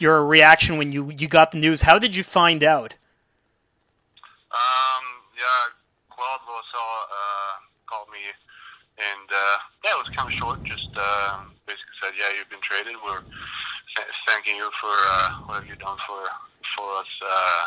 [0.00, 1.82] your reaction when you you got the news.
[1.82, 2.94] How did you find out?
[4.50, 5.04] Um,
[5.36, 5.74] yeah,
[6.10, 7.54] Claude Loiselle uh,
[7.86, 8.22] called me,
[8.98, 10.62] and uh, yeah, it was kind of short.
[10.64, 12.96] Just uh, basically said, "Yeah, you've been traded.
[13.04, 16.20] We're th- thanking you for uh, what have you done for
[16.76, 17.64] for us uh,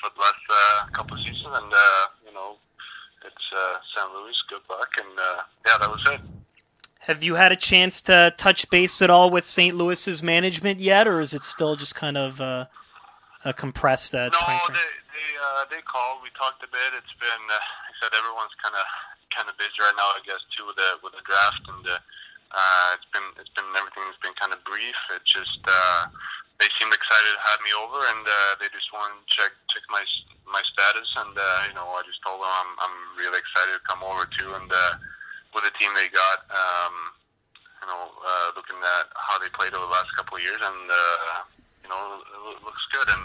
[0.00, 2.56] for the last uh, couple of seasons, and uh, you know,
[3.24, 4.10] it's uh, St.
[4.12, 4.36] Louis.
[4.48, 6.20] Good luck." And uh, yeah, that was it.
[7.06, 9.76] Have you had a chance to touch base at all with St.
[9.76, 12.64] Louis's management yet, or is it still just kind of uh,
[13.44, 14.80] a compressed uh, no, time frame?
[14.80, 16.24] they they uh, they called.
[16.24, 16.96] We talked a bit.
[16.96, 18.88] It's been uh, I said everyone's kind of
[19.36, 20.16] kind of busy right now.
[20.16, 22.00] I guess too with the with the draft and the,
[22.56, 24.96] uh, it's been it's been everything's been kind of brief.
[25.12, 26.08] It just uh,
[26.56, 29.84] they seemed excited to have me over, and uh, they just wanted to check check
[29.92, 30.00] my
[30.48, 31.10] my status.
[31.20, 34.24] And uh, you know, I just told them I'm I'm really excited to come over
[34.40, 34.56] too.
[34.56, 34.96] And uh,
[35.78, 36.94] team they got, um,
[37.82, 40.84] you know, uh, looking at how they played over the last couple of years, and
[40.90, 41.42] uh,
[41.82, 42.20] you know,
[42.56, 43.08] it looks good.
[43.08, 43.24] And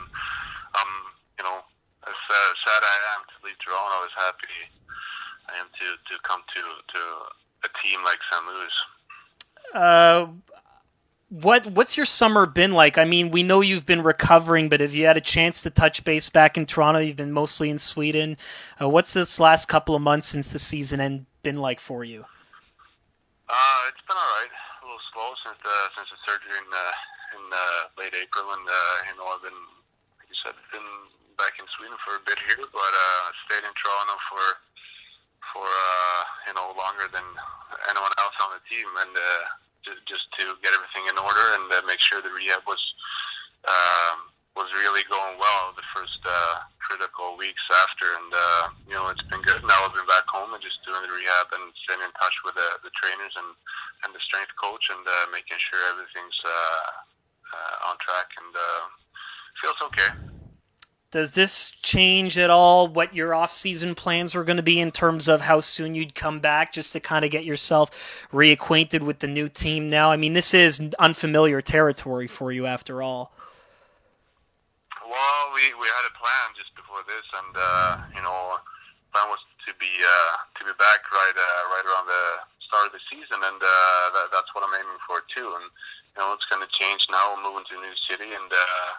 [0.75, 0.91] um,
[1.37, 1.63] you know,
[2.07, 4.51] as uh, sad I am to leave Toronto, as happy
[5.47, 6.61] I am to to come to
[6.93, 7.01] to
[7.65, 8.75] a team like San Louis.
[9.73, 10.27] Uh,
[11.29, 12.97] what what's your summer been like?
[12.97, 16.03] I mean, we know you've been recovering, but have you had a chance to touch
[16.03, 16.99] base back in Toronto?
[16.99, 18.37] You've been mostly in Sweden.
[18.81, 22.25] Uh, what's this last couple of months since the season end been like for you?
[23.49, 24.53] Uh, it's been all right.
[24.53, 26.93] A little slow since the since the surgery in uh,
[27.33, 29.61] in uh, late April, and uh, you know I've been,
[30.21, 30.85] like you said, been
[31.33, 34.45] back in Sweden for a bit here, but uh, stayed in Toronto for
[35.49, 37.25] for uh, you know longer than
[37.89, 39.43] anyone else on the team, and uh,
[39.81, 42.81] just, just to get everything in order and uh, make sure the rehab was
[43.65, 49.13] um, was really going well the first uh, critical weeks after, and uh, you know
[49.13, 49.61] it's been good.
[49.61, 52.57] Now I've been back home and just doing the rehab and staying in touch with
[52.57, 53.53] the, the trainers and
[54.01, 56.89] and the strength coach and uh, making sure everything's uh,
[57.53, 58.85] uh, on track and uh,
[59.61, 60.09] feels okay.
[61.11, 65.27] Does this change at all what your off-season plans were going to be in terms
[65.27, 67.89] of how soon you'd come back, just to kind of get yourself
[68.31, 69.89] reacquainted with the new team?
[69.89, 73.33] Now, I mean, this is unfamiliar territory for you, after all.
[75.09, 78.61] Well, we we had a plan just before this, and uh, you know,
[79.09, 82.93] plan was to be uh, to be back right uh, right around the start of
[82.93, 85.49] the season, and uh, that, that's what I'm aiming for too.
[85.57, 85.65] And
[86.13, 87.33] you know, it's going to change now.
[87.33, 88.89] We're moving to a new city, and uh,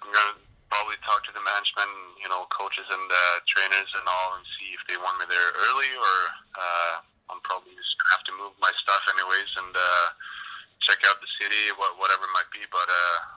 [0.00, 0.40] I'm going to
[0.72, 4.72] probably talk to the management, you know, coaches and uh, trainers and all, and see
[4.72, 6.16] if they want me there early, or
[6.56, 6.92] uh,
[7.28, 10.06] I'm probably just gonna have to move my stuff anyways and uh,
[10.80, 12.64] check out the city, what, whatever it might be.
[12.72, 13.35] But uh,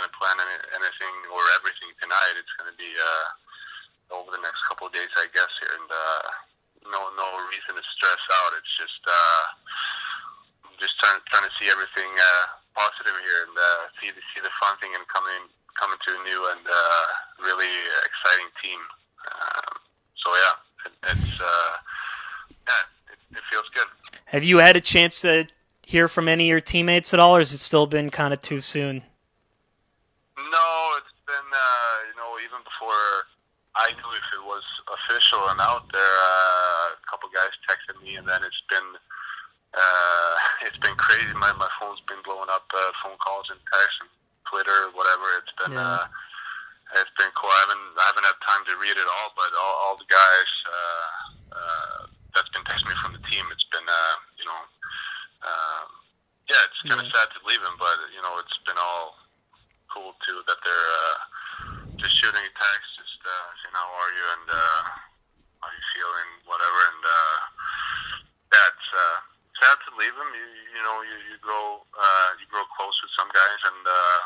[0.00, 2.40] going to plan any, anything or everything tonight.
[2.40, 5.52] It's going to be uh, over the next couple of days, I guess.
[5.60, 6.24] Here, and uh,
[6.88, 8.56] no no reason to stress out.
[8.56, 9.44] It's just uh,
[10.80, 14.48] just trying trying to see everything uh, positive here and uh, see the see the
[14.56, 15.44] fun thing and coming
[15.76, 17.06] coming to a new and uh,
[17.44, 17.68] really
[18.00, 18.80] exciting team.
[19.28, 19.72] Um,
[20.16, 20.56] so yeah,
[20.88, 21.72] it, it's uh,
[22.64, 23.92] yeah, it, it feels good.
[24.32, 25.44] Have you had a chance to
[25.84, 28.40] hear from any of your teammates at all, or has it still been kind of
[28.40, 29.04] too soon?
[30.50, 30.68] No,
[30.98, 32.34] it's been uh, you know
[32.90, 33.22] before
[33.78, 36.02] I knew if it was official and out there.
[36.26, 38.88] Uh, a couple guys texted me, and then it's been
[39.78, 40.32] uh,
[40.66, 41.30] it's been crazy.
[41.38, 44.10] My my phone's been blowing up, uh, phone calls and texts and
[44.50, 45.26] Twitter, whatever.
[45.38, 46.02] It's been Yeah.
[46.02, 46.04] uh,
[46.98, 47.50] it's been cool.
[47.54, 50.50] I haven't I haven't had time to read it all, but all, all the guys
[50.66, 51.06] uh,
[51.54, 51.98] uh,
[52.34, 54.60] that's been texting me from the team, it's been uh, you know,
[55.46, 55.86] um,
[56.50, 57.14] yeah, it's kind of Yeah.
[57.14, 59.14] sad to leave him, but you know, it's been all
[59.94, 61.18] cool too that they're uh,
[62.02, 64.80] just shooting a text, just uh, saying how are you and uh,
[65.62, 67.38] how you feeling, whatever, and uh,
[68.50, 69.16] yeah, it's uh,
[69.62, 70.30] sad to leave him.
[70.34, 74.22] You you know you you grow uh, you grow close with some guys, and uh,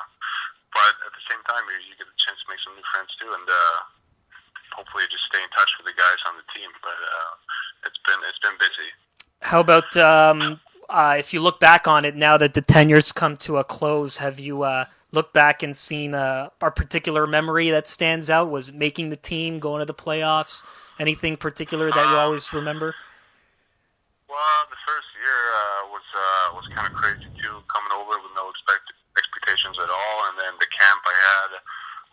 [0.74, 3.10] but at the same time you, you get a chance to make some new friends
[3.16, 3.78] too, and uh,
[4.74, 6.70] hopefully just stay in touch with the guys on the team.
[6.82, 7.32] But uh,
[7.86, 8.90] it's been it's been busy.
[9.40, 13.36] How about um, uh, if you look back on it now that the tenure's come
[13.44, 14.16] to a close?
[14.18, 18.50] Have you uh, looked back and seen uh, a particular memory that stands out?
[18.50, 20.62] Was making the team, going to the playoffs?
[20.98, 22.94] Anything particular that you always remember?
[24.34, 28.34] Well, the first year uh, was uh, was kind of crazy too, coming over with
[28.34, 31.50] no expect expectations at all, and then the camp I had,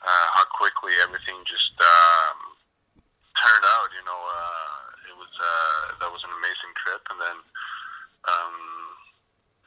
[0.05, 2.37] uh, how quickly everything just um,
[3.41, 3.89] turned out.
[3.97, 7.37] You know, uh, it was uh, that was an amazing trip, and then
[8.29, 8.57] um,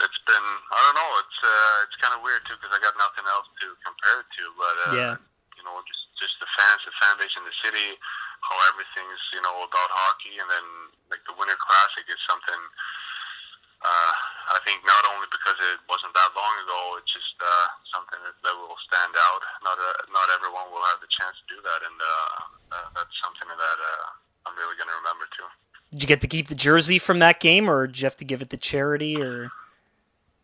[0.06, 2.94] it's been I don't know, it's uh, it's kind of weird too because I got
[2.94, 5.14] nothing else to compare it to, but uh, Yeah.
[5.58, 7.98] you know, just just the fans, the fan base in the city,
[8.54, 10.66] how everything's you know about hockey, and then
[11.10, 12.62] like the Winter Classic is something.
[13.84, 14.14] Uh,
[14.56, 18.32] I think not only because it wasn't that long ago, it's just uh, something that,
[18.40, 19.42] that will stand out.
[19.60, 22.08] Not a, not everyone will have the chance to do that, and uh,
[22.72, 25.48] uh, that's something that uh, I'm really going to remember too.
[25.92, 28.28] Did you get to keep the jersey from that game, or did you have to
[28.28, 29.52] give it to charity, or?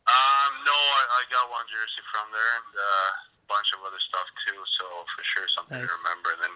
[0.05, 3.11] Um, no, I, I got one jersey from there and uh,
[3.41, 4.59] a bunch of other stuff too.
[4.77, 4.85] So
[5.17, 5.89] for sure, something nice.
[5.89, 6.37] to remember.
[6.37, 6.55] And then,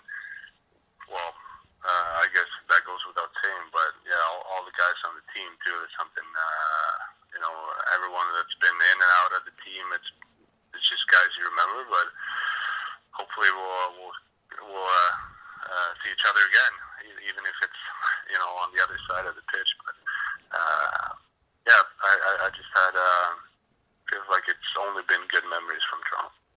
[1.84, 5.26] uh, I guess that goes without saying, but yeah, all, all the guys on the
[5.36, 6.24] team too is something.
[6.24, 6.96] Uh,
[7.36, 7.52] you know,
[7.92, 10.08] everyone that's been in and out of the team, it's
[10.72, 11.84] it's just guys you remember.
[11.92, 12.08] But
[13.12, 14.16] hopefully, we'll we'll,
[14.64, 15.14] we'll uh,
[15.68, 16.74] uh, see each other again,
[17.28, 17.82] even if it's
[18.32, 19.70] you know on the other side of the pitch.
[19.84, 19.96] But
[20.56, 21.08] uh,
[21.68, 23.30] yeah, I, I, I just had uh,
[24.08, 25.84] feels like it's only been good memories